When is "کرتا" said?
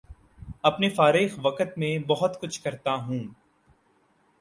2.61-2.95